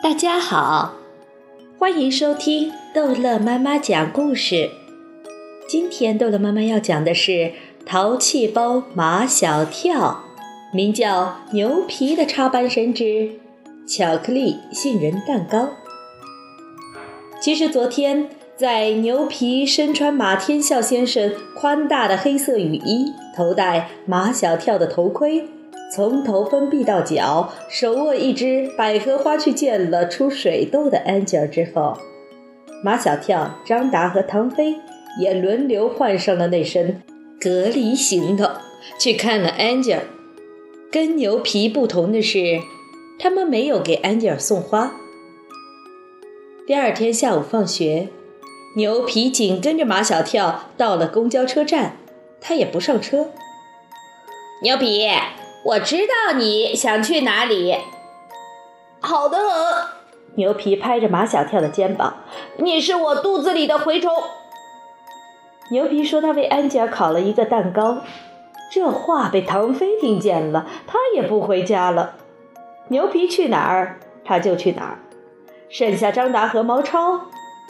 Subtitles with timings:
[0.00, 0.94] 大家好，
[1.76, 4.70] 欢迎收听逗乐妈妈讲故事。
[5.68, 7.32] 今天逗乐妈妈要讲的是
[7.84, 10.24] 《淘气包马小跳》，
[10.76, 13.32] 名叫《牛皮的插班生之
[13.88, 15.58] 巧克力杏仁蛋糕》。
[17.40, 25.48] 其实昨天，在牛皮身穿马天笑先生宽大的黑色雨衣，头戴马小跳的头盔。
[25.90, 31.96] 从头分臂到脚，手握一只百合花去见了出水痘的 Angel 之后，
[32.84, 34.76] 马小跳、张达和唐飞
[35.18, 37.02] 也轮流换上了那身
[37.40, 38.46] 隔离行头，
[39.00, 40.00] 去看了 Angel。
[40.92, 42.60] 跟牛皮不同的是，
[43.18, 44.92] 他们没有给 Angel 送花。
[46.66, 48.08] 第二天下午放学，
[48.76, 51.96] 牛皮紧跟着马小跳到了公交车站，
[52.40, 53.30] 他也不上车。
[54.62, 55.08] 牛皮。
[55.68, 57.76] 我知道你想去哪里。
[59.00, 59.46] 好的很。
[60.36, 62.18] 牛皮拍着马小跳的肩膀
[62.56, 64.10] ：“你是我肚子里的蛔虫。”
[65.70, 67.98] 牛皮说：“他为安吉尔烤了一个蛋糕。”
[68.72, 72.14] 这话被唐飞听见了，他也不回家了。
[72.88, 74.98] 牛皮去哪儿，他就去哪儿。
[75.68, 77.20] 剩下张达和毛超，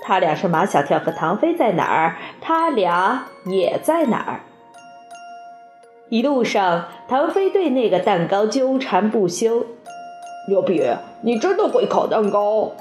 [0.02, 4.40] 他俩是马小跳和唐飞在哪儿，他俩也在哪儿。
[6.08, 9.66] 一路上，唐飞对那个蛋糕纠缠不休。
[10.48, 10.82] 牛皮，
[11.22, 12.72] 你真的会烤蛋糕？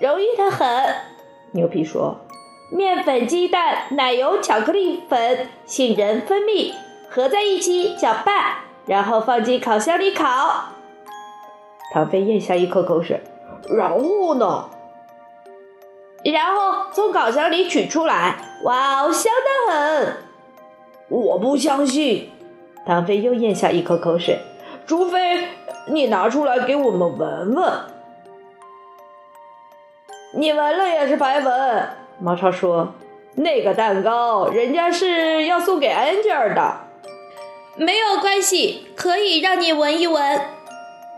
[0.00, 0.94] 容易的很。
[1.52, 2.20] 牛皮说
[2.70, 6.72] ：“面粉、鸡蛋、奶油、巧克力粉、杏仁、蜂蜜
[7.08, 10.66] 合在一起搅拌，然后放进烤箱里烤。”
[11.92, 13.20] 唐飞咽下一口口水。
[13.68, 14.70] 然后呢？
[16.24, 18.36] 然后从烤箱里取出来。
[18.62, 19.32] 哇哦，香
[19.66, 20.29] 得很。
[21.10, 22.30] 我不相信，
[22.86, 24.38] 唐飞又咽下一口口水。
[24.86, 25.48] 除非
[25.86, 27.72] 你拿出来给我们闻闻。
[30.34, 31.88] 你闻了也是白闻。
[32.20, 32.94] 毛超说
[33.34, 36.82] ：“那个蛋糕人家是要送给安吉尔的。”
[37.76, 40.40] 没有关系，可以让你闻一闻。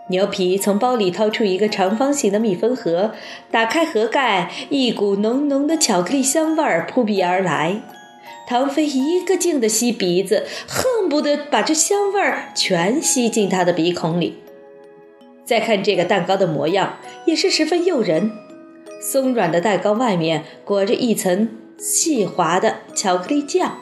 [0.08, 3.12] 牛皮从包里掏出一个长方形的密封盒，
[3.50, 7.82] 打开盒盖，一股浓浓的巧克力香味儿扑鼻而来。
[8.52, 14.42] 唐飞一个劲地吸鼻子，恨不得把这香味儿全吸进他的鼻孔里。
[15.42, 18.30] 再看这个蛋糕的模样，也是十分诱人。
[19.00, 21.48] 松软的蛋糕外面裹着一层
[21.78, 23.78] 细滑的巧克力酱，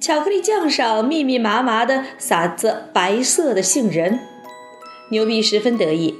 [0.00, 4.18] 巧克力酱上密密麻麻地撒着白色的杏仁。
[5.10, 6.16] 牛皮十分得意：“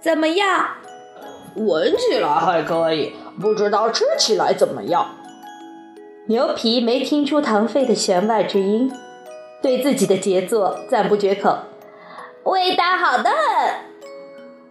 [0.00, 0.68] 怎么样？
[1.56, 5.14] 闻起来还可以，不知道吃起来怎么样。”
[6.28, 8.92] 牛皮没听出唐飞的弦外之音，
[9.62, 11.56] 对自己的杰作赞不绝口。
[12.42, 13.30] 味道好的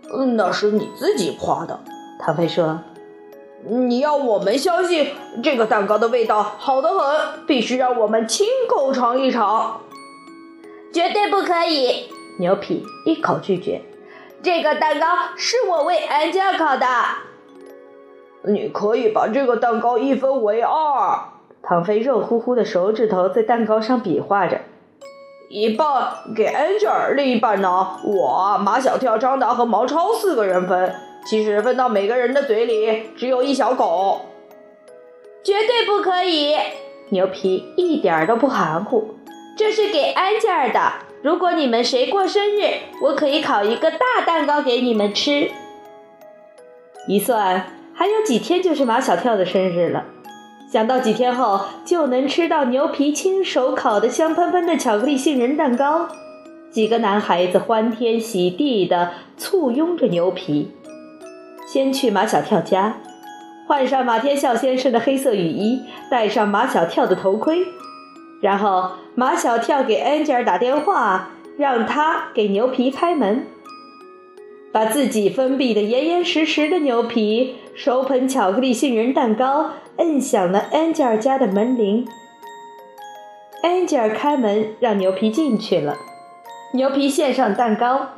[0.10, 1.80] 很，那是你自己夸的。
[2.20, 2.82] 唐飞说
[3.64, 9.80] ：“你要我们相信这个蛋糕的味道好得很，必须让我们亲口尝一尝。
[10.92, 13.82] 绝对不可以！”牛皮一口拒绝。
[14.44, 15.08] 这个蛋糕
[15.38, 16.86] 是我为安吉尔烤的。
[18.44, 21.30] 你可以把这个蛋糕一分为二。
[21.68, 24.62] 唐飞肉乎乎的手指头在蛋糕上比划着，
[25.50, 25.88] 一半
[26.36, 30.94] 给 Angel，另一半呢，我马小跳、张达和毛超四个人分。
[31.26, 34.22] 其实分到每个人的嘴里只有一小口，
[35.44, 36.56] 绝对不可以！
[37.10, 39.16] 牛皮一点都不含糊，
[39.58, 40.80] 这是给 Angel 的。
[41.24, 45.50] 如果你们谁过生日，我可以烤一个大蛋糕给你们吃。
[47.08, 50.06] 一算，还有几天就是马小跳的生日了。
[50.72, 56.08] 想到几天后就能吃到牛皮亲手烤的香喷喷的巧克力杏仁蛋糕，
[56.72, 60.72] 几个男孩子欢天喜地地簇拥着牛皮，
[61.72, 62.98] 先去马小跳家，
[63.68, 65.82] 换上马天笑先生的黑色雨衣，
[66.12, 67.60] 戴上马小跳的头盔，
[68.42, 73.46] 然后马小跳给安吉尔打电话，让他给牛皮开门，
[74.74, 79.72] 把自己封闭的严严实实的牛皮手捧巧克力杏仁蛋糕。
[79.98, 82.06] 摁响了安吉尔家的门铃，
[83.64, 85.96] 安吉尔开门让牛皮进去了。
[86.74, 88.10] 牛皮献上蛋糕，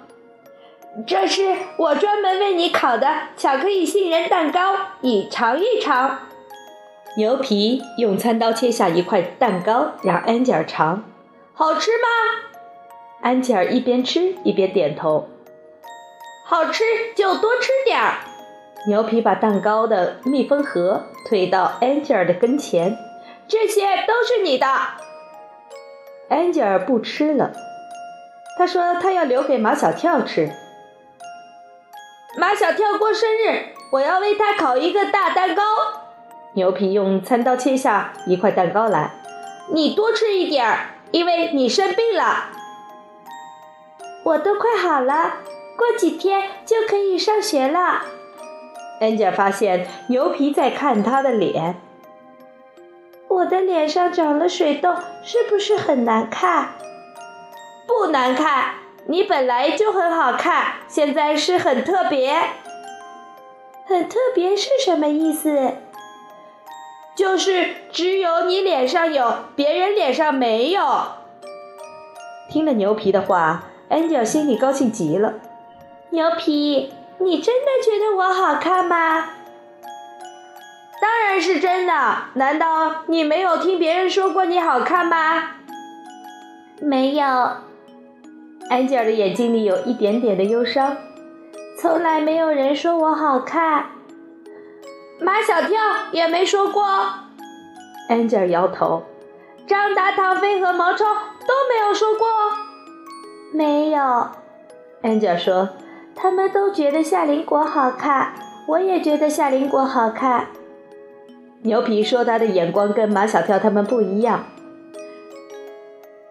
[1.06, 3.08] 这是我专门为你烤的
[3.38, 6.18] 巧克力杏仁蛋糕，你尝一尝。
[7.16, 11.04] 牛皮用餐刀切下一块蛋糕，让安吉尔尝，
[11.54, 12.08] 好吃吗？
[13.22, 15.28] 安吉尔一边吃一边点头，
[16.44, 16.84] 好吃
[17.16, 18.16] 就多吃点儿。
[18.88, 22.98] 牛皮把蛋糕的密封盒推到安吉尔的跟前，
[23.46, 24.66] 这些都是你的。
[26.30, 27.52] 安吉尔不吃了，
[28.58, 30.50] 他说他要留给马小跳吃。
[32.38, 35.64] 马小跳过生日，我要为他烤一个大蛋糕。
[36.54, 39.12] 牛皮用餐刀切下一块蛋糕来，
[39.70, 42.52] 你多吃一点儿，因为你生病了。
[44.24, 45.34] 我都快好了，
[45.78, 48.04] 过几天就可以上学了。
[49.00, 51.76] 恩吉尔发现牛皮在看他的脸。
[53.28, 56.70] 我的脸上长了水痘，是不是很难看？
[57.86, 62.36] 不难看，你本来就很好看，现在是很特别。
[63.86, 65.74] 很特别是什么意思？
[67.16, 70.82] 就是只有你脸上有，别人脸上没有。
[72.50, 75.34] 听了牛皮的话，安吉尔心里高兴极了。
[76.12, 79.30] 牛皮，你真的觉得我好看吗？
[81.00, 81.94] 当然是真的。
[82.34, 85.44] 难道你没有听别人说过你好看吗？
[86.82, 87.26] 没有。
[88.70, 90.98] 安吉尔的眼睛里有一点点的忧伤。
[91.80, 93.86] 从来没有人说我好看。
[95.20, 95.80] 马小跳
[96.12, 96.84] 也没说过。
[98.10, 99.04] 安吉尔摇头。
[99.68, 102.28] 张达、唐飞和毛超都没有说过。
[103.54, 104.30] 没有。
[105.02, 105.70] 安吉尔说
[106.20, 108.34] ：“他们都觉得夏林果好看，
[108.68, 110.48] 我也觉得夏林果好看。”
[111.62, 114.46] 牛皮说：“他的眼光跟马小跳他们不一样，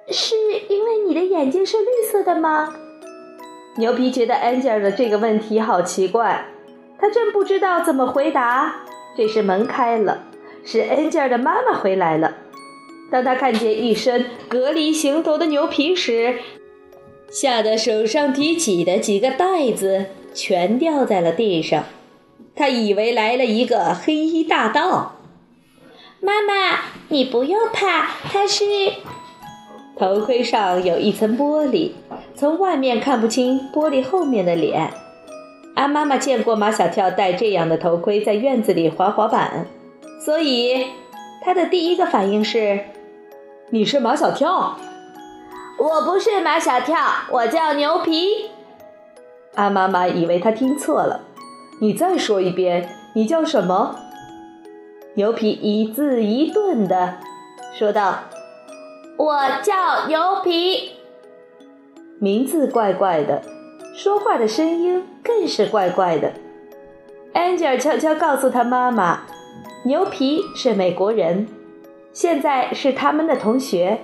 [0.08, 0.34] 是
[0.68, 2.74] 因为你的眼睛是绿色的吗？”
[3.78, 6.46] 牛皮觉得安吉尔的这个问题好奇怪，
[6.98, 8.82] 他正不知道怎么回答。
[9.16, 10.24] 这时门开了，
[10.64, 12.34] 是安吉尔的妈妈回来了。
[13.10, 16.38] 当他看见一身隔离行头的牛皮时，
[17.30, 21.84] 吓得手上提起的几个袋子全掉在了地上。
[22.54, 25.16] 他以为来了一个黑衣大盗。
[26.20, 28.64] 妈妈，你不用怕，他是……
[29.98, 31.92] 头盔上有一层玻璃。
[32.34, 34.92] 从外面看不清玻璃后面的脸。
[35.74, 39.66] 安妈妈见过马小跳戴这样的头盔在院子里滑滑板，
[40.24, 40.86] 所以
[41.42, 42.80] 她的第一个反应是
[43.68, 44.78] ：“你是马小跳
[45.78, 46.96] ？”“我不是马小跳，
[47.30, 48.50] 我叫牛皮。”
[49.54, 51.22] 安妈妈以为他听错了
[51.80, 53.96] ，“你再说一遍，你叫什么？”
[55.14, 57.16] 牛皮一字一顿的
[57.74, 58.24] 说道
[59.16, 60.92] ：“我叫牛皮。”
[62.20, 63.42] 名字怪怪的，
[63.94, 66.32] 说话的声音更是怪怪的。
[67.34, 69.24] 安吉尔悄悄告诉他妈妈
[69.84, 71.46] ：“牛皮是美国人，
[72.12, 74.00] 现在是他们的同学。”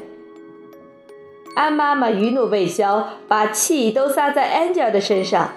[1.54, 5.52] 安妈妈余怒未消，把气都撒在安吉尔的身上。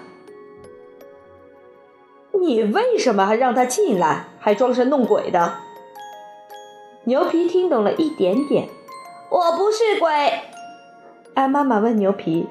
[2.33, 5.55] 你为什么还让他进来，还装神弄鬼的？
[7.05, 8.67] 牛皮听懂了一点点。
[9.29, 10.09] 我不是鬼。
[11.33, 12.47] 安妈妈问牛皮：“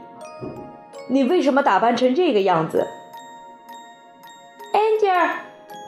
[1.08, 2.86] 你为什么打扮成这个样子？”
[4.72, 5.28] 安吉尔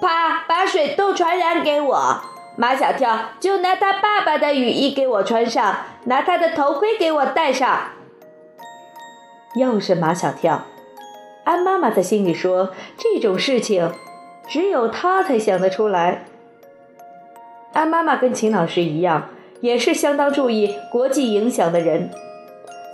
[0.00, 2.20] 怕把水都传染给我，
[2.56, 7.90] 马小跳就拿他爸爸的雨衣给我穿上，拿他的头盔给我戴上。
[9.54, 10.64] 又是马小跳，
[11.44, 13.92] 安妈妈在心里说：“这种事情
[14.48, 16.24] 只有他才想得出来。”
[17.74, 19.28] 安妈妈跟秦老师一样，
[19.60, 22.10] 也是相当注意国际影响的人。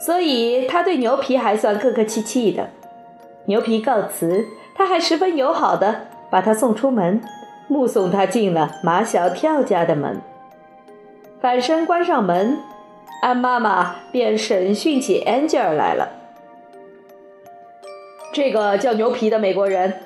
[0.04, 2.70] 所以他对牛皮还算客客气气的。
[3.46, 7.22] 牛皮告辞，他还十分友好的把他送出门，
[7.72, 10.20] 目送他进了马小跳家的门。
[11.40, 12.58] 反身关上门，
[13.22, 16.10] 安妈妈便审讯起安吉尔来了。
[18.32, 20.00] 这个叫牛皮的美国人，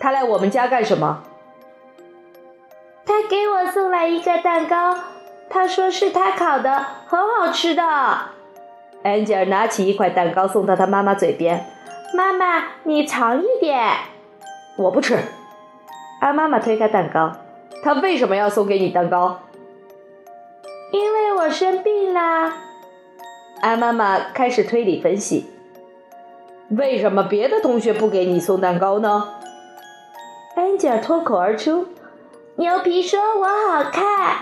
[0.00, 1.22] 他来我们家干什么？
[3.04, 4.96] 他给我送来一个蛋糕，
[5.50, 7.82] 他说是他烤的，很好吃的。
[9.02, 11.66] 安吉尔拿起一块蛋糕送到他妈妈嘴边，
[12.14, 13.90] 妈妈，你尝一点。
[14.76, 15.18] 我不吃。
[16.22, 17.32] 安妈妈推开蛋糕，
[17.82, 19.40] 她为什么要送给你蛋糕？
[20.92, 22.58] 因为我生病啦。
[23.60, 25.50] 安妈妈开始推理分析，
[26.70, 29.30] 为什么别的同学不给你送蛋糕呢？
[30.54, 31.88] 安吉尔脱口而出
[32.54, 34.36] ：“牛皮说我好看。”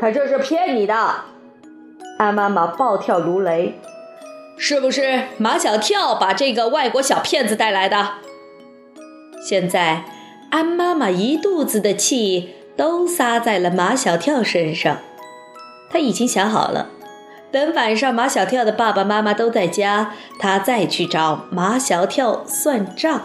[0.00, 0.94] 他这是骗你的。
[2.16, 3.78] 安妈妈暴跳如雷
[4.56, 8.12] ：“是不是马小跳把这个外国小骗子带来的？”
[9.46, 10.04] 现在，
[10.50, 14.98] 安妈妈一肚子的气都撒在了马小跳身上。
[15.90, 16.90] 她已经想好了，
[17.50, 23.22] 等晚上马小跳的爸爸妈妈都在家，他再去找马小跳算账。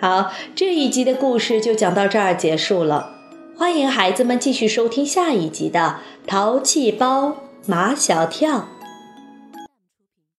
[0.00, 3.12] 好，这一集的故事就讲到这儿结束了。
[3.56, 7.36] 欢迎孩子们继续收听下一集的《淘气包
[7.66, 8.58] 马小跳》。